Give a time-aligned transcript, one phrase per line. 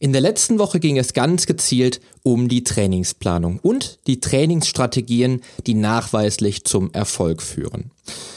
[0.00, 5.74] In der letzten Woche ging es ganz gezielt um die Trainingsplanung und die Trainingsstrategien, die
[5.74, 7.90] nachweislich zum Erfolg führen.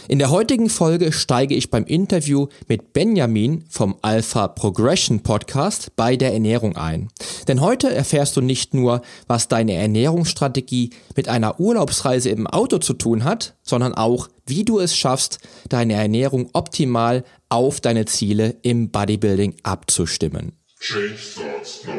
[0.07, 6.15] In der heutigen Folge steige ich beim Interview mit Benjamin vom Alpha Progression Podcast bei
[6.15, 7.09] der Ernährung ein.
[7.47, 12.93] Denn heute erfährst du nicht nur, was deine Ernährungsstrategie mit einer Urlaubsreise im Auto zu
[12.93, 15.37] tun hat, sondern auch, wie du es schaffst,
[15.69, 20.53] deine Ernährung optimal auf deine Ziele im Bodybuilding abzustimmen.
[20.81, 21.93] Change starts now.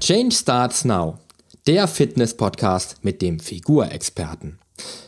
[0.00, 1.20] Change Starts Now,
[1.68, 4.58] der Fitness-Podcast mit dem Figurexperten.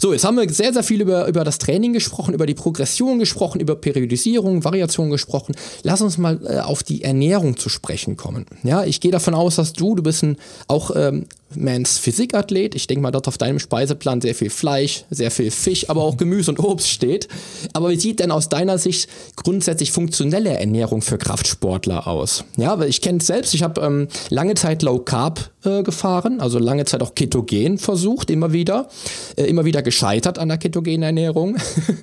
[0.00, 3.18] So, jetzt haben wir sehr, sehr viel über, über das Training gesprochen, über die Progression
[3.18, 5.56] gesprochen, über Periodisierung, Variation gesprochen.
[5.82, 8.46] Lass uns mal äh, auf die Ernährung zu sprechen kommen.
[8.62, 10.36] Ja, ich gehe davon aus, dass du, du bist ein,
[10.68, 12.76] auch ähm, Mans Physikathlet.
[12.76, 16.16] Ich denke mal, dort auf deinem Speiseplan sehr viel Fleisch, sehr viel Fisch, aber auch
[16.16, 17.26] Gemüse und Obst steht.
[17.72, 19.08] Aber wie sieht denn aus deiner Sicht
[19.48, 22.44] grundsätzlich funktionelle Ernährung für Kraftsportler aus?
[22.58, 23.54] Ja, weil ich kenne es selbst.
[23.54, 28.28] Ich habe ähm, lange Zeit Low Carb äh, gefahren, also lange Zeit auch Ketogen versucht,
[28.28, 28.90] immer wieder.
[29.36, 31.52] Äh, immer wieder gescheitert an der ketogenen Ernährung.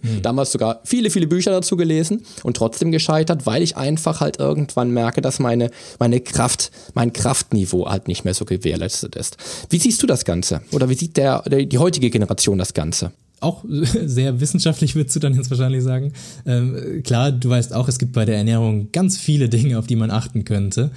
[0.01, 0.21] Mhm.
[0.23, 4.89] Damals sogar viele, viele Bücher dazu gelesen und trotzdem gescheitert, weil ich einfach halt irgendwann
[4.89, 9.37] merke, dass meine, meine Kraft, mein Kraftniveau halt nicht mehr so gewährleistet ist.
[9.69, 10.61] Wie siehst du das Ganze?
[10.71, 13.11] Oder wie sieht der die heutige Generation das Ganze?
[13.39, 13.63] Auch
[14.05, 16.13] sehr wissenschaftlich, würdest du dann jetzt wahrscheinlich sagen.
[16.45, 19.95] Ähm, klar, du weißt auch, es gibt bei der Ernährung ganz viele Dinge, auf die
[19.95, 20.91] man achten könnte.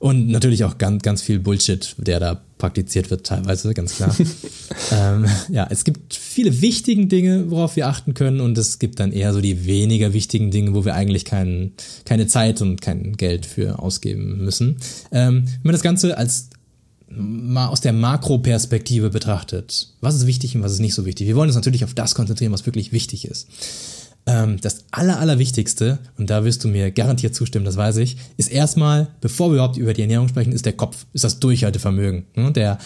[0.00, 4.14] Und natürlich auch ganz, ganz viel Bullshit, der da praktiziert wird, teilweise, ganz klar.
[4.92, 9.12] ähm, ja, es gibt viele wichtige Dinge, worauf wir achten können, und es gibt dann
[9.12, 11.72] eher so die weniger wichtigen Dinge, wo wir eigentlich kein,
[12.04, 14.76] keine Zeit und kein Geld für ausgeben müssen.
[15.10, 16.50] Ähm, wenn man das Ganze als
[17.16, 21.26] mal aus der Makroperspektive betrachtet, was ist wichtig und was ist nicht so wichtig.
[21.26, 23.48] Wir wollen uns natürlich auf das konzentrieren, was wirklich wichtig ist.
[24.26, 28.50] Ähm, das Aller, Allerwichtigste, und da wirst du mir garantiert zustimmen, das weiß ich, ist
[28.50, 32.24] erstmal, bevor wir überhaupt über die Ernährung sprechen, ist der Kopf, ist das Durchhaltevermögen.
[32.34, 32.52] Ne?
[32.52, 32.78] Der,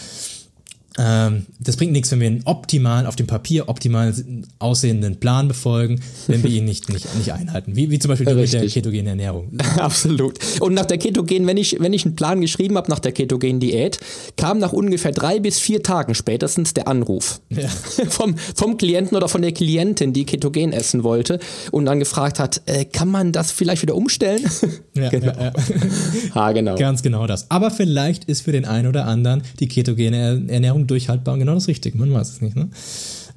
[0.99, 4.13] das bringt nichts, wenn wir einen optimalen, auf dem Papier optimal
[4.59, 7.75] aussehenden Plan befolgen, wenn wir ihn nicht, nicht, nicht einhalten.
[7.75, 9.49] Wie, wie zum Beispiel mit der ketogenen Ernährung.
[9.77, 10.39] Absolut.
[10.59, 13.59] Und nach der ketogenen, wenn ich, wenn ich einen Plan geschrieben habe nach der ketogenen
[13.59, 13.99] Diät,
[14.35, 17.67] kam nach ungefähr drei bis vier Tagen spätestens der Anruf ja.
[18.09, 21.39] vom, vom Klienten oder von der Klientin, die ketogen essen wollte
[21.71, 24.43] und dann gefragt hat, äh, kann man das vielleicht wieder umstellen?
[24.95, 25.27] Ja, genau.
[25.27, 26.35] Ja, ja.
[26.35, 26.75] ha, genau.
[26.75, 27.49] Ganz genau das.
[27.49, 31.67] Aber vielleicht ist für den einen oder anderen die ketogene Ernährung durchhaltbar und genau das
[31.67, 31.97] Richtige.
[31.97, 32.55] Man weiß es nicht.
[32.55, 32.69] Ne?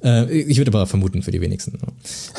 [0.03, 1.77] Äh, ich würde aber vermuten für die wenigsten.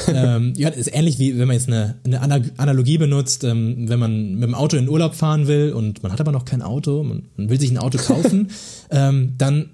[0.09, 4.35] ähm, ja, ist ähnlich wie wenn man jetzt eine, eine Analogie benutzt, ähm, wenn man
[4.35, 7.03] mit dem Auto in den Urlaub fahren will und man hat aber noch kein Auto,
[7.03, 8.51] man, man will sich ein Auto kaufen,
[8.91, 9.71] ähm, dann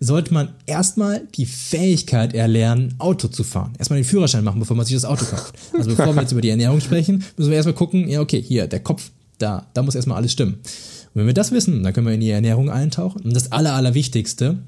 [0.00, 3.74] sollte man erstmal die Fähigkeit erlernen, Auto zu fahren.
[3.78, 5.54] Erstmal den Führerschein machen, bevor man sich das Auto kauft.
[5.76, 8.66] Also bevor wir jetzt über die Ernährung sprechen, müssen wir erstmal gucken, ja, okay, hier,
[8.66, 10.54] der Kopf, da, da muss erstmal alles stimmen.
[10.54, 13.22] Und wenn wir das wissen, dann können wir in die Ernährung eintauchen.
[13.22, 14.58] Und das Aller, Allerwichtigste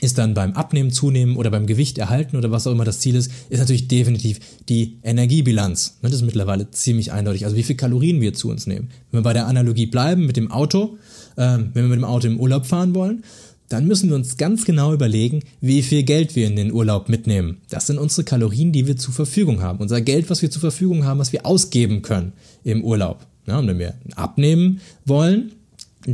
[0.00, 3.16] ist dann beim Abnehmen, Zunehmen oder beim Gewicht erhalten oder was auch immer das Ziel
[3.16, 4.38] ist, ist natürlich definitiv
[4.68, 5.98] die Energiebilanz.
[6.02, 7.44] Das ist mittlerweile ziemlich eindeutig.
[7.44, 8.90] Also wie viel Kalorien wir zu uns nehmen.
[9.10, 10.98] Wenn wir bei der Analogie bleiben mit dem Auto,
[11.36, 13.24] äh, wenn wir mit dem Auto im Urlaub fahren wollen,
[13.68, 17.58] dann müssen wir uns ganz genau überlegen, wie viel Geld wir in den Urlaub mitnehmen.
[17.68, 19.78] Das sind unsere Kalorien, die wir zur Verfügung haben.
[19.80, 22.32] Unser Geld, was wir zur Verfügung haben, was wir ausgeben können
[22.64, 23.26] im Urlaub.
[23.46, 25.52] Ja, und wenn wir abnehmen wollen,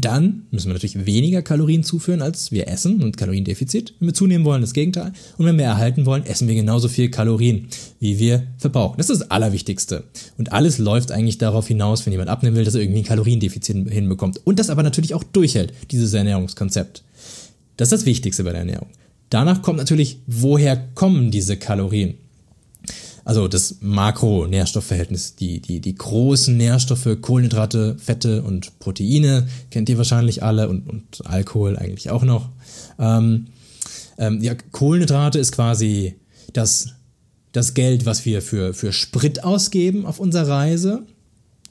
[0.00, 3.94] dann müssen wir natürlich weniger Kalorien zuführen, als wir essen und Kaloriendefizit.
[4.00, 5.12] Wenn wir zunehmen wollen, das Gegenteil.
[5.38, 7.68] Und wenn wir erhalten wollen, essen wir genauso viel Kalorien,
[8.00, 8.96] wie wir verbrauchen.
[8.96, 10.04] Das ist das Allerwichtigste.
[10.36, 13.88] Und alles läuft eigentlich darauf hinaus, wenn jemand abnehmen will, dass er irgendwie ein Kaloriendefizit
[13.88, 14.40] hinbekommt.
[14.44, 17.04] Und das aber natürlich auch durchhält, dieses Ernährungskonzept.
[17.76, 18.88] Das ist das Wichtigste bei der Ernährung.
[19.30, 22.14] Danach kommt natürlich, woher kommen diese Kalorien?
[23.24, 30.42] Also das Makronährstoffverhältnis, die, die, die großen Nährstoffe, Kohlenhydrate, Fette und Proteine, kennt ihr wahrscheinlich
[30.42, 32.50] alle und, und Alkohol eigentlich auch noch.
[32.98, 33.46] Ähm,
[34.18, 36.16] ähm, ja, Kohlenhydrate ist quasi
[36.52, 36.90] das,
[37.52, 41.02] das Geld, was wir für, für Sprit ausgeben auf unserer Reise.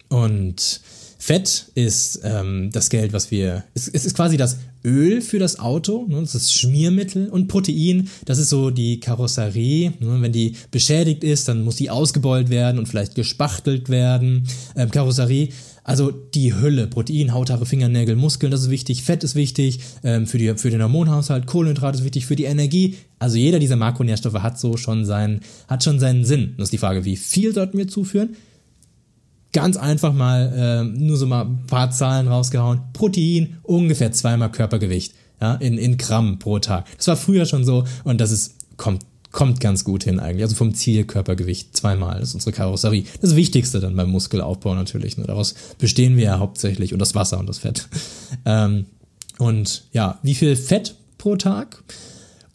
[0.09, 0.81] Und
[1.19, 3.63] Fett ist ähm, das Geld, was wir.
[3.73, 8.09] Es, es ist quasi das Öl für das Auto, ne, das ist Schmiermittel und Protein,
[8.25, 9.93] das ist so die Karosserie.
[9.99, 14.47] Ne, wenn die beschädigt ist, dann muss die ausgebeult werden und vielleicht gespachtelt werden.
[14.75, 15.49] Ähm, Karosserie
[15.85, 20.37] Also die Hülle, Protein, Hauthaare, Fingernägel, Muskeln, das ist wichtig, Fett ist wichtig, ähm, für,
[20.37, 22.95] die, für den Hormonhaushalt, Kohlenhydrate ist wichtig, für die Energie.
[23.19, 26.55] Also jeder dieser Makronährstoffe hat so schon seinen, hat schon seinen Sinn.
[26.57, 28.35] Das ist die Frage, wie viel sollten wir zuführen?
[29.53, 32.81] Ganz einfach mal, äh, nur so mal ein paar Zahlen rausgehauen.
[32.93, 36.85] Protein, ungefähr zweimal Körpergewicht, ja, in, in Gramm pro Tag.
[36.97, 40.43] Das war früher schon so und das ist, kommt kommt ganz gut hin eigentlich.
[40.43, 42.19] Also vom Zielkörpergewicht zweimal.
[42.19, 43.03] Das ist unsere Karosserie.
[43.19, 45.17] Das Wichtigste dann beim Muskelaufbau natürlich.
[45.17, 45.25] Ne?
[45.25, 47.89] Daraus bestehen wir ja hauptsächlich und das Wasser und das Fett.
[48.45, 48.87] Ähm,
[49.37, 51.83] und ja, wie viel Fett pro Tag?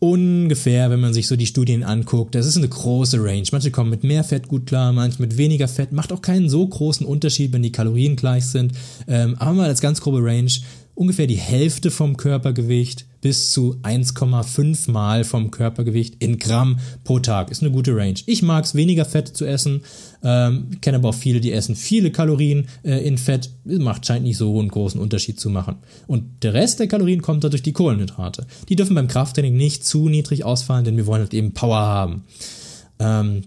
[0.01, 3.43] Ungefähr, wenn man sich so die Studien anguckt, das ist eine große Range.
[3.51, 5.91] Manche kommen mit mehr Fett gut klar, manche mit weniger Fett.
[5.91, 8.73] Macht auch keinen so großen Unterschied, wenn die Kalorien gleich sind.
[9.09, 10.53] Ähm, aber mal als ganz grobe Range
[10.99, 17.53] ungefähr die Hälfte vom Körpergewicht bis zu 1,5 Mal vom Körpergewicht in Gramm pro Tag.
[17.53, 18.19] Ist eine gute Range.
[18.27, 19.83] Ich mag es, weniger Fett zu essen.
[20.25, 23.51] Ähm, kenne aber auch viele, die essen viele Kalorien äh, in Fett.
[23.65, 25.77] Macht, scheint nicht so einen großen Unterschied zu machen.
[26.09, 28.47] Und der Rest der Kalorien kommt da durch die Kohlenhydrate.
[28.69, 32.25] Die dürfen beim Krafttraining nicht zu niedrig ausfallen, denn wir wollen halt eben Power haben.
[32.99, 33.43] Ähm,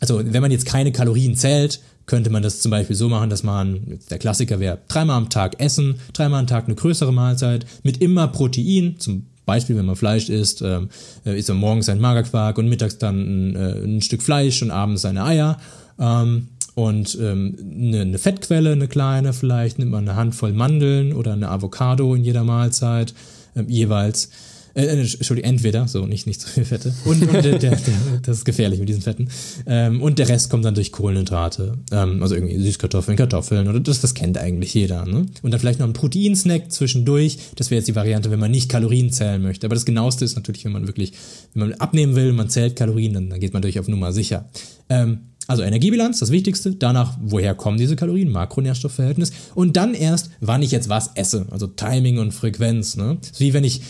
[0.00, 3.42] also wenn man jetzt keine Kalorien zählt, könnte man das zum Beispiel so machen, dass
[3.42, 7.98] man, der Klassiker wäre, dreimal am Tag essen, dreimal am Tag eine größere Mahlzeit mit
[7.98, 10.88] immer Protein, zum Beispiel, wenn man Fleisch isst, ähm,
[11.26, 14.70] äh, isst man morgens ein Magerquark und mittags dann ein, äh, ein Stück Fleisch und
[14.70, 15.58] abends eine Eier.
[15.98, 21.34] Ähm, und ähm, eine, eine Fettquelle, eine kleine vielleicht, nimmt man eine Handvoll Mandeln oder
[21.34, 23.14] eine Avocado in jeder Mahlzeit
[23.54, 24.30] ähm, jeweils.
[24.74, 26.94] Äh, äh, Entschuldigung, entweder, so nicht, nicht zu viel Fette.
[27.04, 27.78] Und, und der, der,
[28.22, 29.28] das ist gefährlich mit diesen Fetten.
[29.66, 31.78] Ähm, und der Rest kommt dann durch Kohlenhydrate.
[31.92, 35.06] Ähm, also irgendwie Süßkartoffeln, Kartoffeln oder das, das kennt eigentlich jeder.
[35.06, 35.26] Ne?
[35.42, 37.38] Und dann vielleicht noch ein Proteinsnack zwischendurch.
[37.56, 39.66] Das wäre jetzt die Variante, wenn man nicht Kalorien zählen möchte.
[39.66, 41.12] Aber das genaueste ist natürlich, wenn man wirklich,
[41.54, 44.48] wenn man abnehmen will, man zählt Kalorien, dann, dann geht man durch auf Nummer sicher.
[44.88, 46.74] Ähm, also Energiebilanz, das Wichtigste.
[46.74, 48.30] Danach, woher kommen diese Kalorien?
[48.30, 49.30] Makronährstoffverhältnis.
[49.54, 51.46] Und dann erst, wann ich jetzt was esse.
[51.50, 52.96] Also Timing und Frequenz.
[52.96, 53.18] Ne?
[53.38, 53.82] Wie wenn ich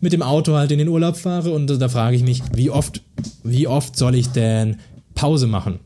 [0.00, 3.02] mit dem Auto halt in den Urlaub fahre und da frage ich mich, wie oft,
[3.44, 4.76] wie oft soll ich denn
[5.14, 5.80] Pause machen?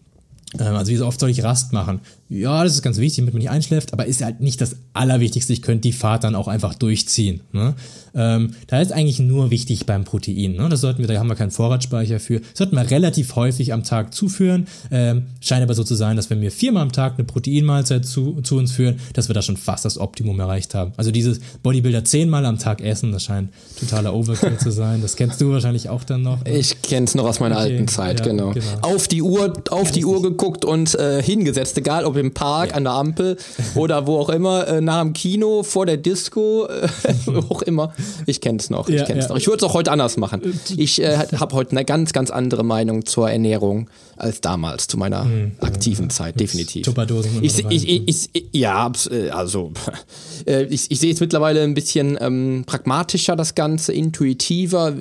[0.59, 2.01] Ähm, also wie oft soll ich Rast machen?
[2.35, 5.53] Ja, das ist ganz wichtig, damit man nicht einschläft, aber ist halt nicht das Allerwichtigste.
[5.53, 7.41] Ich könnte die Fahrt dann auch einfach durchziehen.
[7.53, 7.75] Ne?
[8.15, 10.53] Ähm, da ist eigentlich nur wichtig beim Protein.
[10.53, 10.69] Ne?
[10.69, 12.41] Das sollten wir, da haben wir keinen Vorratsspeicher für.
[12.41, 14.67] Das sollten wir relativ häufig am Tag zuführen.
[14.91, 18.41] Ähm, scheint aber so zu sein, dass wenn wir viermal am Tag eine Proteinmahlzeit zu,
[18.43, 20.93] zu uns führen, dass wir da schon fast das Optimum erreicht haben.
[20.97, 25.03] Also dieses Bodybuilder zehnmal am Tag essen, das scheint totaler Overkill zu sein.
[25.03, 26.45] Das kennst du wahrscheinlich auch dann noch.
[26.45, 26.59] Ne?
[26.59, 27.73] Ich kenn's noch aus meiner okay.
[27.73, 28.53] alten Zeit, ja, genau.
[28.53, 28.67] genau.
[28.83, 32.77] Auf die Uhr, auf die Uhr geguckt und äh, hingesetzt, egal ob im Park, ja.
[32.77, 33.37] an der Ampel
[33.75, 36.89] oder wo auch immer, äh, nach dem Kino, vor der Disco, äh,
[37.27, 37.95] wo auch immer.
[38.27, 38.89] Ich kenne es noch.
[38.89, 39.31] Ich ja, kenn's ja.
[39.31, 39.37] noch.
[39.37, 40.43] Ich würde es auch heute anders machen.
[40.43, 44.97] Äh, ich äh, habe heute eine ganz, ganz andere Meinung zur Ernährung als damals, zu
[44.97, 45.53] meiner mhm.
[45.61, 46.85] aktiven Zeit, definitiv.
[46.85, 49.73] Tupperdosen ich, ich, ich, ich, Ja, äh, also
[50.47, 54.93] äh, ich, ich sehe es mittlerweile ein bisschen ähm, pragmatischer, das Ganze, intuitiver.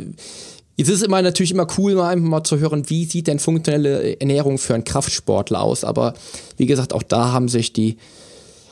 [0.75, 4.57] Es ist immer natürlich immer cool, mal mal zu hören, wie sieht denn funktionelle Ernährung
[4.57, 5.83] für einen Kraftsportler aus.
[5.83, 6.13] Aber
[6.57, 7.97] wie gesagt, auch da haben sich die,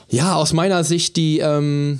[0.09, 1.99] ja, aus meiner Sicht die, ähm,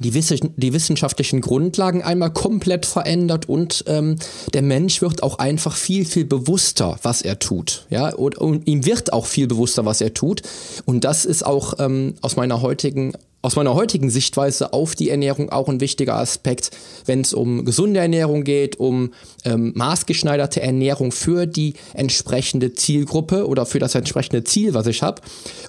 [0.00, 4.16] die, die wissenschaftlichen Grundlagen einmal komplett verändert und ähm,
[4.52, 7.86] der Mensch wird auch einfach viel, viel bewusster, was er tut.
[7.90, 10.42] Ja, und, und ihm wird auch viel bewusster, was er tut.
[10.84, 15.50] Und das ist auch ähm, aus meiner heutigen aus meiner heutigen Sichtweise auf die Ernährung
[15.50, 16.70] auch ein wichtiger Aspekt,
[17.04, 19.12] wenn es um gesunde Ernährung geht, um
[19.44, 25.20] ähm, maßgeschneiderte Ernährung für die entsprechende Zielgruppe oder für das entsprechende Ziel, was ich habe.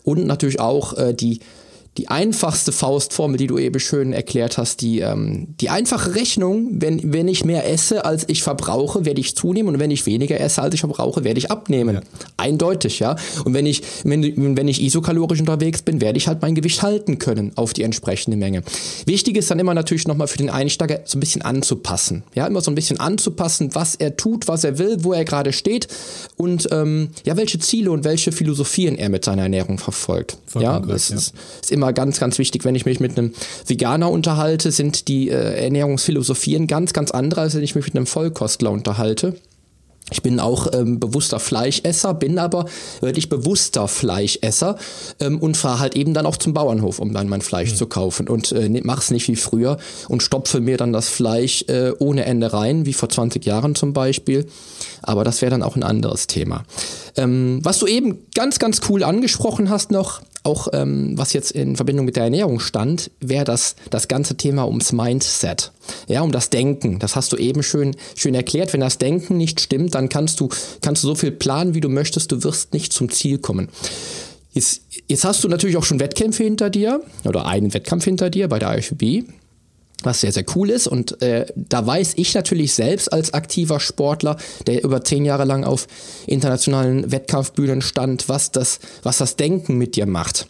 [0.03, 1.41] Und natürlich auch äh, die
[1.97, 7.13] die einfachste Faustformel, die du eben schön erklärt hast, die, ähm, die einfache Rechnung, wenn,
[7.13, 10.61] wenn ich mehr esse, als ich verbrauche, werde ich zunehmen und wenn ich weniger esse,
[10.61, 11.95] als ich verbrauche, werde ich abnehmen.
[11.95, 12.01] Ja.
[12.37, 13.15] Eindeutig, ja.
[13.45, 17.17] Und wenn ich, wenn, wenn ich isokalorisch unterwegs bin, werde ich halt mein Gewicht halten
[17.17, 18.63] können auf die entsprechende Menge.
[19.05, 22.23] Wichtig ist dann immer natürlich nochmal für den Einsteiger so ein bisschen anzupassen.
[22.33, 25.53] Ja, immer so ein bisschen anzupassen, was er tut, was er will, wo er gerade
[25.53, 25.87] steht
[26.35, 30.37] und ähm, ja, welche Ziele und welche Philosophien er mit seiner Ernährung verfolgt.
[30.45, 33.33] Vollkommen ja, das ist, ist immer immer ganz, ganz wichtig, wenn ich mich mit einem
[33.67, 38.07] Veganer unterhalte, sind die äh, Ernährungsphilosophien ganz, ganz andere, als wenn ich mich mit einem
[38.07, 39.35] Vollkostler unterhalte.
[40.11, 42.65] Ich bin auch ähm, bewusster Fleischesser, bin aber
[43.01, 44.77] wirklich bewusster Fleischesser
[45.19, 47.75] ähm, und fahre halt eben dann auch zum Bauernhof, um dann mein Fleisch mhm.
[47.75, 49.77] zu kaufen und äh, ne, mach's nicht wie früher
[50.07, 53.93] und stopfe mir dann das Fleisch äh, ohne Ende rein, wie vor 20 Jahren zum
[53.93, 54.45] Beispiel.
[55.01, 56.65] Aber das wäre dann auch ein anderes Thema.
[57.15, 61.75] Ähm, was du eben ganz, ganz cool angesprochen hast noch, auch ähm, was jetzt in
[61.75, 65.71] Verbindung mit der Ernährung stand, wäre das, das ganze Thema ums Mindset.
[66.07, 66.99] Ja, um das Denken.
[66.99, 68.73] Das hast du eben schön, schön erklärt.
[68.73, 70.49] Wenn das Denken nicht stimmt, dann kannst du,
[70.81, 73.69] kannst du so viel planen, wie du möchtest, du wirst nicht zum Ziel kommen.
[74.53, 78.47] Jetzt Jetzt hast du natürlich auch schon Wettkämpfe hinter dir oder einen Wettkampf hinter dir
[78.47, 79.29] bei der IFB
[80.03, 80.87] was sehr, sehr cool ist.
[80.87, 84.37] Und äh, da weiß ich natürlich selbst als aktiver Sportler,
[84.67, 85.87] der über zehn Jahre lang auf
[86.27, 90.47] internationalen Wettkampfbühnen stand, was das, was das Denken mit dir macht.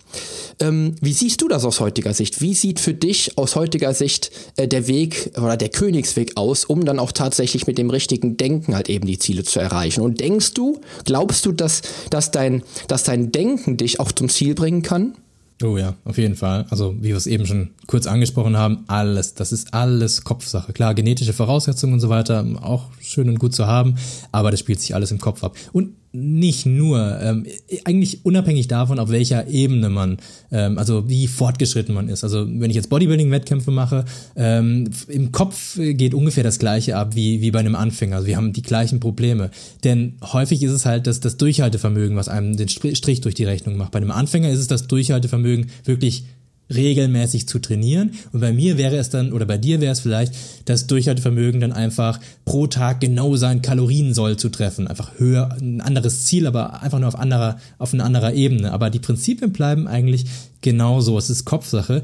[0.60, 2.42] Ähm, wie siehst du das aus heutiger Sicht?
[2.42, 6.86] Wie sieht für dich aus heutiger Sicht äh, der Weg oder der Königsweg aus, um
[6.86, 10.02] dann auch tatsächlich mit dem richtigen Denken halt eben die Ziele zu erreichen?
[10.02, 14.56] Und denkst du, glaubst du, dass, dass, dein, dass dein Denken dich auch zum Ziel
[14.56, 15.16] bringen kann?
[15.64, 16.66] Oh ja, auf jeden Fall.
[16.70, 20.74] Also wie wir es eben schon kurz angesprochen haben, alles, das ist alles Kopfsache.
[20.74, 23.96] Klar, genetische Voraussetzungen und so weiter, auch schön und gut zu haben,
[24.34, 25.56] aber das spielt sich alles im Kopf ab.
[25.72, 27.46] Und nicht nur, ähm,
[27.84, 30.18] eigentlich unabhängig davon, auf welcher Ebene man,
[30.52, 32.24] ähm, also wie fortgeschritten man ist.
[32.24, 34.06] Also wenn ich jetzt Bodybuilding-Wettkämpfe mache,
[34.36, 38.18] ähm, im Kopf geht ungefähr das gleiche ab wie, wie bei einem Anfänger.
[38.18, 39.52] Also wir haben die gleichen Probleme.
[39.84, 43.78] Denn häufig ist es halt das, das Durchhaltevermögen, was einem den Strich durch die Rechnung
[43.78, 43.92] macht.
[43.92, 46.26] Bei einem Anfänger ist es das Durchhaltevermögen, wirklich
[46.74, 48.12] regelmäßig zu trainieren.
[48.32, 50.34] Und bei mir wäre es dann, oder bei dir wäre es vielleicht,
[50.66, 54.88] das Durchhaltevermögen dann einfach pro Tag genau sein Kaloriensoll zu treffen.
[54.88, 58.72] Einfach höher, ein anderes Ziel, aber einfach nur auf anderer, auf einer anderer Ebene.
[58.72, 60.26] Aber die Prinzipien bleiben eigentlich
[60.62, 61.18] genauso.
[61.18, 62.02] Es ist Kopfsache.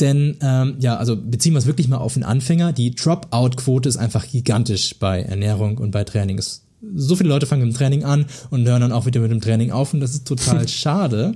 [0.00, 2.72] Denn, ähm, ja, also beziehen wir es wirklich mal auf den Anfänger.
[2.72, 6.38] Die Dropout-Quote ist einfach gigantisch bei Ernährung und bei Training.
[6.38, 6.64] Es,
[6.96, 9.40] so viele Leute fangen mit dem Training an und hören dann auch wieder mit dem
[9.40, 11.34] Training auf und das ist total schade.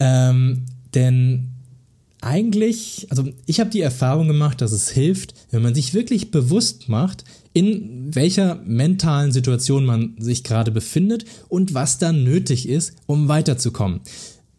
[0.00, 0.64] Ähm,
[0.94, 1.48] denn
[2.22, 6.88] eigentlich, also ich habe die Erfahrung gemacht, dass es hilft, wenn man sich wirklich bewusst
[6.88, 13.28] macht, in welcher mentalen Situation man sich gerade befindet und was dann nötig ist, um
[13.28, 14.00] weiterzukommen.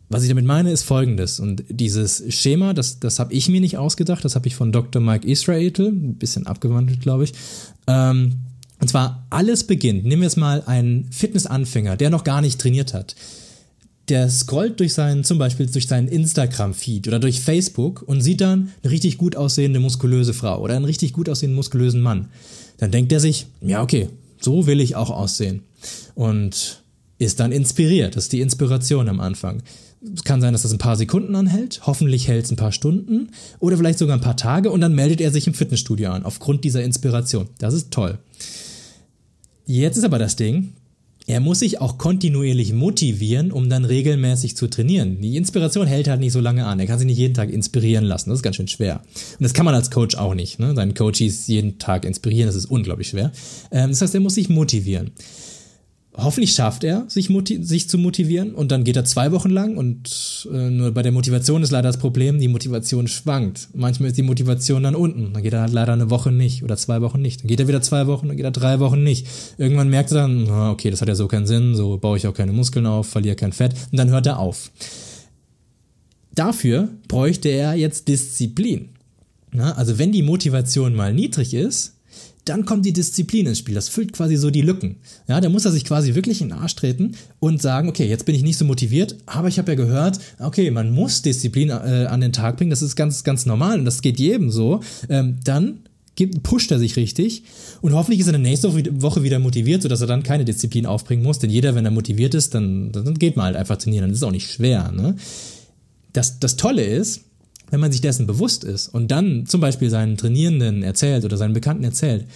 [0.10, 1.40] Was ich damit meine, ist folgendes.
[1.40, 5.02] Und dieses Schema, das, das habe ich mir nicht ausgedacht, das habe ich von Dr.
[5.02, 7.34] Mike Israel, ein bisschen abgewandelt, glaube ich.
[7.88, 8.34] Ähm,
[8.80, 10.04] und zwar alles beginnt.
[10.04, 13.16] Nehmen wir jetzt mal einen Fitnessanfänger, der noch gar nicht trainiert hat
[14.10, 18.72] der scrollt durch seinen, zum Beispiel durch seinen Instagram-Feed oder durch Facebook und sieht dann
[18.83, 22.29] eine richtig gut aussehende muskulöse Frau oder einen richtig gut aussehenden muskulösen Mann.
[22.77, 24.10] Dann denkt er sich, ja, okay,
[24.41, 25.62] so will ich auch aussehen.
[26.15, 26.83] Und
[27.17, 28.15] ist dann inspiriert.
[28.15, 29.63] Das ist die Inspiration am Anfang.
[30.13, 31.81] Es kann sein, dass das ein paar Sekunden anhält.
[31.86, 33.29] Hoffentlich hält es ein paar Stunden
[33.60, 36.65] oder vielleicht sogar ein paar Tage und dann meldet er sich im Fitnessstudio an, aufgrund
[36.65, 37.48] dieser Inspiration.
[37.60, 38.17] Das ist toll.
[39.65, 40.74] Jetzt ist aber das Ding,
[41.25, 45.22] er muss sich auch kontinuierlich motivieren, um dann regelmäßig zu trainieren.
[45.22, 46.80] Die Inspiration hält halt nicht so lange an.
[46.80, 48.30] Er kann sich nicht jeden Tag inspirieren lassen.
[48.30, 49.01] Das ist ganz schön schwer.
[49.39, 50.60] Und das kann man als Coach auch nicht.
[50.60, 50.75] Ne?
[50.75, 53.32] Seinen Coaches jeden Tag inspirieren, das ist unglaublich schwer.
[53.72, 55.12] Ähm, das heißt, er muss sich motivieren.
[56.15, 60.48] Hoffentlich schafft er, sich, sich zu motivieren und dann geht er zwei Wochen lang und
[60.53, 63.70] äh, nur bei der Motivation ist leider das Problem, die Motivation schwankt.
[63.74, 66.77] Manchmal ist die Motivation dann unten, dann geht er halt leider eine Woche nicht oder
[66.77, 67.41] zwei Wochen nicht.
[67.41, 69.25] Dann geht er wieder zwei Wochen, dann geht er drei Wochen nicht.
[69.58, 72.36] Irgendwann merkt er dann, okay, das hat ja so keinen Sinn, so baue ich auch
[72.36, 74.70] keine Muskeln auf, verliere kein Fett und dann hört er auf.
[76.36, 78.89] Dafür bräuchte er jetzt Disziplin.
[79.51, 81.93] Na, also wenn die Motivation mal niedrig ist,
[82.46, 83.76] dann kommt die Disziplin ins Spiel.
[83.76, 84.98] Das füllt quasi so die Lücken.
[85.28, 88.26] Ja, da muss er sich quasi wirklich in den Arsch treten und sagen, okay, jetzt
[88.26, 92.08] bin ich nicht so motiviert, aber ich habe ja gehört, okay, man muss Disziplin äh,
[92.10, 94.82] an den Tag bringen, das ist ganz, ganz normal und das geht jedem so.
[95.10, 95.80] Ähm, dann
[96.16, 97.44] gibt, pusht er sich richtig
[97.82, 100.86] und hoffentlich ist er in der nächsten Woche wieder motiviert, sodass er dann keine Disziplin
[100.86, 104.04] aufbringen muss, denn jeder, wenn er motiviert ist, dann, dann geht man halt einfach trainieren,
[104.04, 104.92] dann ist es auch nicht schwer.
[104.92, 105.16] Ne?
[106.12, 107.22] Das, das Tolle ist,
[107.74, 111.56] wenn man sich dessen bewusst ist und dann zum Beispiel seinen Trainierenden erzählt oder seinen
[111.56, 112.27] Bekannten erzählt,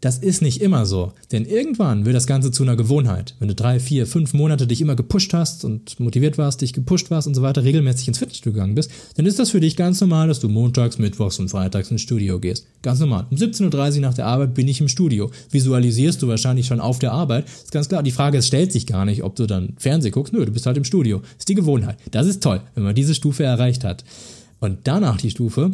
[0.00, 1.12] das ist nicht immer so.
[1.32, 3.34] Denn irgendwann wird das Ganze zu einer Gewohnheit.
[3.40, 7.10] Wenn du drei, vier, fünf Monate dich immer gepusht hast und motiviert warst, dich gepusht
[7.10, 10.00] warst und so weiter, regelmäßig ins Fitnessstudio gegangen bist, dann ist das für dich ganz
[10.00, 12.68] normal, dass du montags, mittwochs und freitags ins Studio gehst.
[12.82, 13.26] Ganz normal.
[13.28, 15.32] Um 17.30 Uhr nach der Arbeit bin ich im Studio.
[15.50, 17.46] Visualisierst du wahrscheinlich schon auf der Arbeit.
[17.46, 18.04] Ist ganz klar.
[18.04, 20.32] Die Frage stellt sich gar nicht, ob du dann Fernseh guckst.
[20.32, 21.22] Nö, du bist halt im Studio.
[21.36, 21.98] Ist die Gewohnheit.
[22.12, 24.04] Das ist toll, wenn man diese Stufe erreicht hat.
[24.60, 25.72] Und danach die Stufe,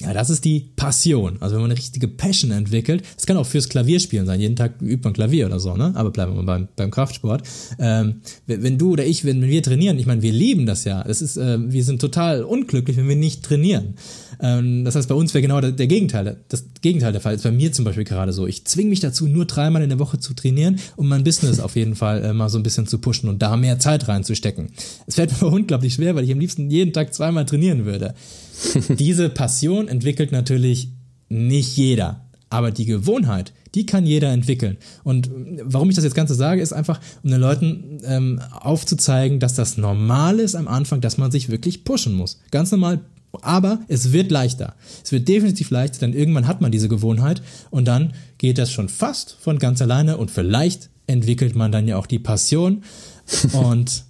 [0.00, 1.36] ja, das ist die Passion.
[1.40, 4.40] Also wenn man eine richtige Passion entwickelt, das kann auch fürs Klavierspielen sein.
[4.40, 5.92] Jeden Tag übt man Klavier oder so, ne?
[5.94, 7.46] Aber bleiben wir beim, beim Kraftsport.
[7.78, 11.04] Ähm, wenn du oder ich, wenn wir trainieren, ich meine, wir lieben das ja.
[11.04, 13.94] Das ist, äh, wir sind total unglücklich, wenn wir nicht trainieren.
[14.40, 17.34] Ähm, das heißt, bei uns wäre genau der, der, Gegenteil, das Gegenteil der Fall.
[17.34, 18.48] ist bei mir zum Beispiel gerade so.
[18.48, 21.76] Ich zwinge mich dazu, nur dreimal in der Woche zu trainieren, um mein Business auf
[21.76, 24.70] jeden Fall äh, mal so ein bisschen zu pushen und da mehr Zeit reinzustecken.
[25.06, 28.14] Es fällt mir unglaublich schwer, weil ich am liebsten jeden Tag zweimal trainieren würde.
[28.98, 30.88] Diese Passion entwickelt natürlich
[31.28, 32.20] nicht jeder.
[32.50, 34.76] Aber die Gewohnheit, die kann jeder entwickeln.
[35.02, 35.28] Und
[35.62, 39.76] warum ich das jetzt Ganze sage, ist einfach, um den Leuten ähm, aufzuzeigen, dass das
[39.76, 42.38] normal ist am Anfang, dass man sich wirklich pushen muss.
[42.52, 43.00] Ganz normal.
[43.42, 44.76] Aber es wird leichter.
[45.02, 48.88] Es wird definitiv leichter, denn irgendwann hat man diese Gewohnheit und dann geht das schon
[48.88, 52.84] fast von ganz alleine und vielleicht entwickelt man dann ja auch die Passion
[53.52, 54.04] und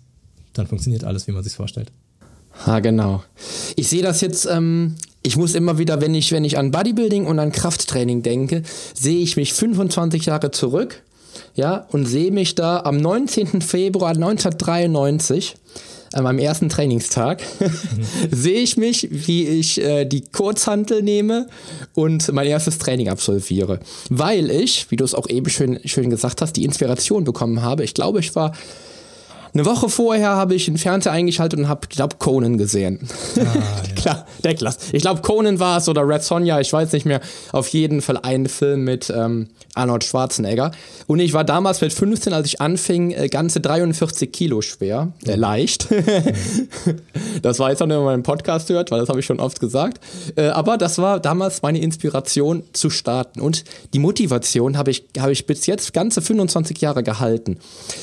[0.52, 1.90] dann funktioniert alles, wie man sich vorstellt.
[2.66, 3.22] Ha, genau.
[3.76, 7.26] Ich sehe das jetzt, ähm, ich muss immer wieder, wenn ich, wenn ich an Bodybuilding
[7.26, 8.62] und an Krafttraining denke,
[8.94, 11.02] sehe ich mich 25 Jahre zurück,
[11.54, 13.60] ja, und sehe mich da am 19.
[13.60, 15.56] Februar 1993
[16.14, 17.42] an meinem ersten Trainingstag
[18.30, 21.48] sehe ich mich, wie ich äh, die Kurzhantel nehme
[21.94, 23.80] und mein erstes Training absolviere.
[24.10, 27.82] Weil ich, wie du es auch eben schön, schön gesagt hast, die Inspiration bekommen habe.
[27.82, 28.52] Ich glaube, ich war
[29.54, 32.98] eine Woche vorher habe ich den Fernseher eingeschaltet und habe, glaube Conan gesehen.
[33.38, 33.82] Ah.
[33.94, 34.78] Klar, der Klasse.
[34.90, 37.20] Ich glaube, Conan war es oder Red Sonja, ich weiß nicht mehr.
[37.52, 40.72] Auf jeden Fall ein Film mit ähm, Arnold Schwarzenegger.
[41.06, 45.36] Und ich war damals mit 15, als ich anfing, äh, ganze 43 Kilo schwer, äh,
[45.36, 45.86] leicht.
[47.42, 50.00] das weiß auch, wenn man meinen Podcast hört, weil das habe ich schon oft gesagt.
[50.34, 53.40] Äh, aber das war damals meine Inspiration zu starten.
[53.40, 57.58] Und die Motivation habe ich, hab ich bis jetzt ganze 25 Jahre gehalten.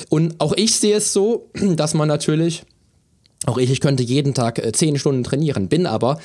[0.07, 1.40] Und auch ich sehe es so,
[1.75, 2.63] dass man natürlich,
[3.45, 6.19] auch ich, ich könnte jeden Tag äh, zehn Stunden trainieren, bin aber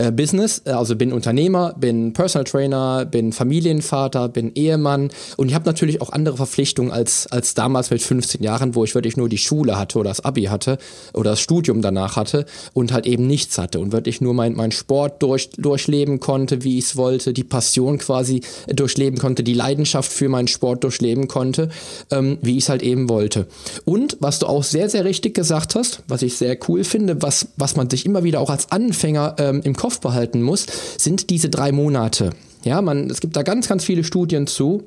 [0.00, 5.54] äh, Business, äh, also bin Unternehmer, bin Personal Trainer, bin Familienvater, bin Ehemann und ich
[5.54, 9.28] habe natürlich auch andere Verpflichtungen als, als damals mit 15 Jahren, wo ich wirklich nur
[9.28, 10.78] die Schule hatte oder das Abi hatte
[11.12, 14.72] oder das Studium danach hatte und halt eben nichts hatte und wirklich nur mein, mein
[14.72, 20.10] Sport durch, durchleben konnte, wie ich es wollte, die Passion quasi durchleben konnte, die Leidenschaft
[20.10, 21.68] für meinen Sport durchleben konnte,
[22.10, 23.46] ähm, wie ich es halt eben wollte.
[23.84, 27.48] Und was du auch sehr, sehr richtig gesagt hast, was ich sehr cool finde, was,
[27.56, 30.66] was man sich immer wieder auch als Anfänger ähm, im Kopf Behalten muss,
[30.96, 32.30] sind diese drei Monate.
[32.62, 34.84] Ja, man, es gibt da ganz, ganz viele Studien zu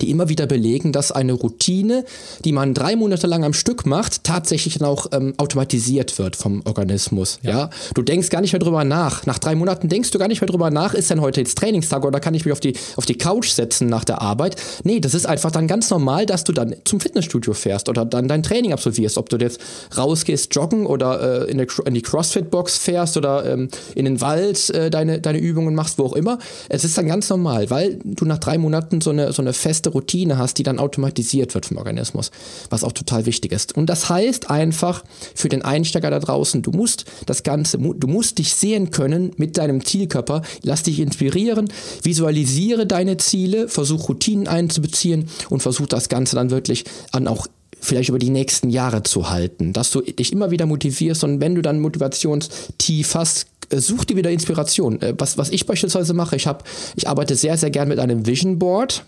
[0.00, 2.04] die immer wieder belegen, dass eine Routine,
[2.44, 6.62] die man drei Monate lang am Stück macht, tatsächlich dann auch ähm, automatisiert wird vom
[6.66, 7.38] Organismus.
[7.42, 7.50] Ja.
[7.50, 7.70] ja.
[7.94, 9.24] du denkst gar nicht mehr drüber nach.
[9.24, 12.04] Nach drei Monaten denkst du gar nicht mehr drüber nach, ist denn heute jetzt Trainingstag
[12.04, 14.56] oder kann ich mich auf die auf die Couch setzen nach der Arbeit?
[14.84, 18.28] Nee, das ist einfach dann ganz normal, dass du dann zum Fitnessstudio fährst oder dann
[18.28, 19.58] dein Training absolvierst, ob du jetzt
[19.96, 24.68] rausgehst joggen oder äh, in, in, die CrossFit Box fährst oder ähm, in den Wald
[24.70, 26.38] äh, deine deine Übungen machst, wo auch immer.
[26.68, 29.77] Es ist dann ganz normal, weil du nach drei Monaten so eine so eine feste
[29.78, 32.32] feste Routine hast, die dann automatisiert wird vom Organismus,
[32.68, 33.76] was auch total wichtig ist.
[33.76, 35.04] Und das heißt einfach
[35.36, 39.56] für den Einsteiger da draußen, du musst das Ganze, du musst dich sehen können mit
[39.56, 41.68] deinem Zielkörper, lass dich inspirieren,
[42.02, 47.46] visualisiere deine Ziele, versuch Routinen einzubeziehen und versuch das Ganze dann wirklich an auch
[47.80, 51.54] vielleicht über die nächsten Jahre zu halten, dass du dich immer wieder motivierst und wenn
[51.54, 55.00] du dann Motivationstief hast, äh, such dir wieder Inspiration.
[55.00, 56.64] Äh, was, was ich beispielsweise mache, ich, hab,
[56.96, 59.04] ich arbeite sehr, sehr gern mit einem Vision Board.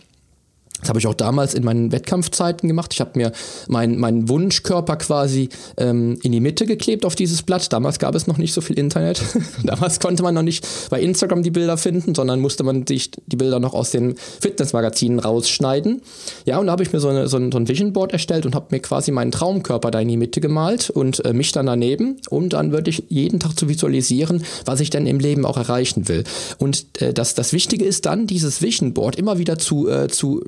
[0.81, 2.93] Das habe ich auch damals in meinen Wettkampfzeiten gemacht.
[2.93, 3.33] Ich habe mir
[3.69, 7.73] meinen mein Wunschkörper quasi ähm, in die Mitte geklebt auf dieses Blatt.
[7.73, 9.23] Damals gab es noch nicht so viel Internet.
[9.65, 13.37] damals konnte man noch nicht bei Instagram die Bilder finden, sondern musste man sich die
[13.37, 16.03] Bilder noch aus den Fitnessmagazinen rausschneiden.
[16.47, 18.47] Ja, und da habe ich mir so, eine, so, ein, so ein Vision Board erstellt
[18.47, 21.67] und habe mir quasi meinen Traumkörper da in die Mitte gemalt und äh, mich dann
[21.67, 26.09] daneben, um dann wirklich jeden Tag zu visualisieren, was ich denn im Leben auch erreichen
[26.09, 26.25] will.
[26.59, 30.43] Und äh, das, das Wichtige ist dann, dieses Vision Board immer wieder zu, äh, zu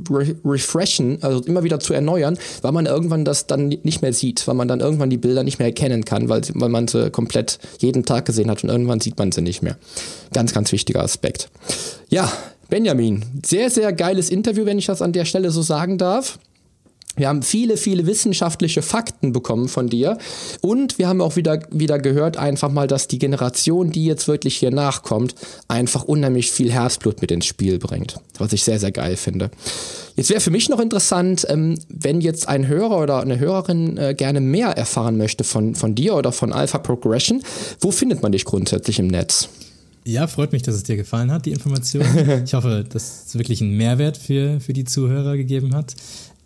[0.44, 4.54] refreshen, also immer wieder zu erneuern, weil man irgendwann das dann nicht mehr sieht, weil
[4.54, 8.04] man dann irgendwann die Bilder nicht mehr erkennen kann, weil, weil man sie komplett jeden
[8.04, 9.76] Tag gesehen hat und irgendwann sieht man sie nicht mehr.
[10.32, 11.50] Ganz, ganz wichtiger Aspekt.
[12.08, 12.30] Ja,
[12.68, 16.38] Benjamin, sehr, sehr geiles Interview, wenn ich das an der Stelle so sagen darf.
[17.16, 20.16] Wir haben viele, viele wissenschaftliche Fakten bekommen von dir.
[20.62, 24.56] Und wir haben auch wieder, wieder gehört, einfach mal, dass die Generation, die jetzt wirklich
[24.56, 25.34] hier nachkommt,
[25.68, 28.16] einfach unheimlich viel Herzblut mit ins Spiel bringt.
[28.38, 29.50] Was ich sehr, sehr geil finde.
[30.16, 34.14] Jetzt wäre für mich noch interessant, ähm, wenn jetzt ein Hörer oder eine Hörerin äh,
[34.14, 37.42] gerne mehr erfahren möchte von, von dir oder von Alpha Progression.
[37.80, 39.48] Wo findet man dich grundsätzlich im Netz?
[40.04, 42.04] Ja, freut mich, dass es dir gefallen hat, die Information.
[42.44, 45.94] Ich hoffe, dass es wirklich einen Mehrwert für, für die Zuhörer gegeben hat.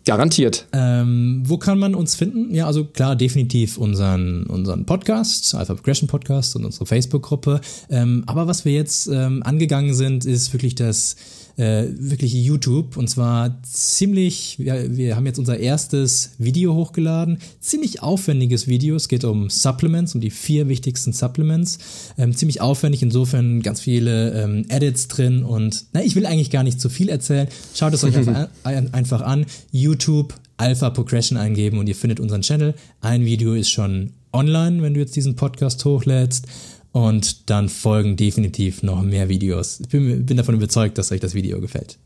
[0.07, 0.67] Garantiert.
[0.71, 2.55] Ähm, wo kann man uns finden?
[2.55, 7.59] Ja, also klar, definitiv unseren, unseren Podcast, Alpha Progression Podcast und unsere Facebook-Gruppe.
[7.89, 11.17] Ähm, aber was wir jetzt ähm, angegangen sind, ist wirklich das
[11.57, 12.97] äh, wirklich YouTube.
[12.97, 19.07] Und zwar ziemlich, ja, wir haben jetzt unser erstes Video hochgeladen, ziemlich aufwendiges Video, es
[19.07, 21.79] geht um Supplements, um die vier wichtigsten Supplements,
[22.17, 25.43] ähm, ziemlich aufwendig, insofern ganz viele ähm, Edits drin.
[25.43, 28.93] Und na, ich will eigentlich gar nicht zu viel erzählen, schaut es euch einfach, an,
[28.93, 34.13] einfach an, YouTube Alpha Progression eingeben und ihr findet unseren Channel, ein Video ist schon
[34.33, 36.47] online, wenn du jetzt diesen Podcast hochlädst
[36.91, 39.79] und dann folgen definitiv noch mehr Videos.
[39.79, 41.97] Ich bin, bin davon überzeugt, dass euch das Video gefällt.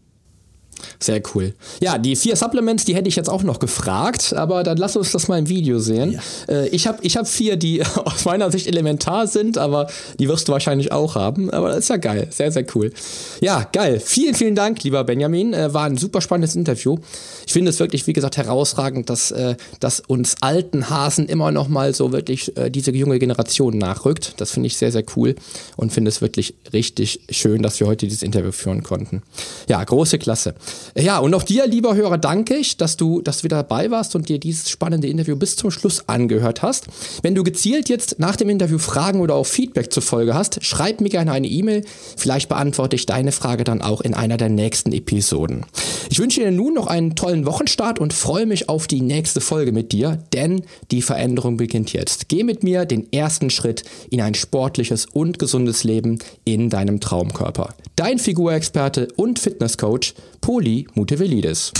[0.99, 1.53] Sehr cool.
[1.81, 5.11] Ja, die vier Supplements, die hätte ich jetzt auch noch gefragt, aber dann lass uns
[5.11, 6.19] das mal im Video sehen.
[6.47, 6.53] Ja.
[6.55, 9.87] Äh, ich habe ich hab vier, die aus meiner Sicht elementar sind, aber
[10.19, 11.49] die wirst du wahrscheinlich auch haben.
[11.51, 12.27] Aber das ist ja geil.
[12.29, 12.91] Sehr, sehr cool.
[13.39, 14.01] Ja, geil.
[14.03, 15.53] Vielen, vielen Dank, lieber Benjamin.
[15.53, 16.97] Äh, war ein super spannendes Interview.
[17.45, 21.67] Ich finde es wirklich, wie gesagt, herausragend, dass, äh, dass uns alten Hasen immer noch
[21.67, 24.33] mal so wirklich äh, diese junge Generation nachrückt.
[24.37, 25.35] Das finde ich sehr, sehr cool
[25.77, 29.21] und finde es wirklich richtig schön, dass wir heute dieses Interview führen konnten.
[29.67, 30.55] Ja, große Klasse.
[30.95, 34.15] Ja, und auch dir, lieber Hörer, danke ich, dass du, dass du wieder dabei warst
[34.15, 36.87] und dir dieses spannende Interview bis zum Schluss angehört hast.
[37.21, 40.99] Wenn du gezielt jetzt nach dem Interview Fragen oder auch Feedback zur Folge hast, schreib
[40.99, 41.85] mir gerne eine E-Mail.
[42.17, 45.65] Vielleicht beantworte ich deine Frage dann auch in einer der nächsten Episoden.
[46.09, 49.71] Ich wünsche dir nun noch einen tollen Wochenstart und freue mich auf die nächste Folge
[49.71, 52.27] mit dir, denn die Veränderung beginnt jetzt.
[52.27, 57.73] Geh mit mir den ersten Schritt in ein sportliches und gesundes Leben in deinem Traumkörper.
[57.95, 61.71] Dein Figurexperte und Fitnesscoach Poli Mutevelidis.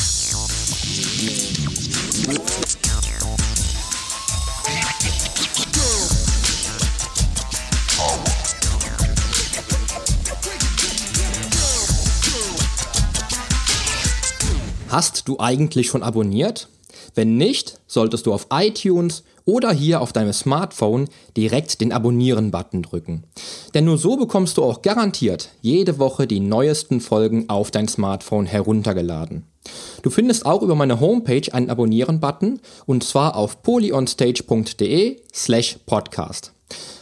[14.90, 16.70] Hast du eigentlich schon abonniert?
[17.16, 23.24] Wenn nicht, solltest du auf iTunes oder hier auf deinem Smartphone direkt den Abonnieren-Button drücken.
[23.74, 28.46] Denn nur so bekommst du auch garantiert jede Woche die neuesten Folgen auf dein Smartphone
[28.46, 29.46] heruntergeladen.
[30.02, 36.52] Du findest auch über meine Homepage einen Abonnieren-Button und zwar auf polyonstage.de slash podcast.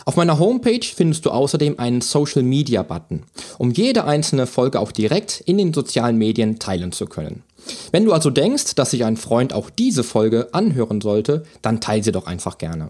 [0.06, 3.24] Auf meiner Homepage findest du außerdem einen Social Media Button,
[3.60, 7.44] um jede einzelne Folge auch direkt in den sozialen Medien teilen zu können.
[7.92, 12.04] Wenn du also denkst, dass sich ein Freund auch diese Folge anhören sollte, dann teile
[12.04, 12.90] sie doch einfach gerne.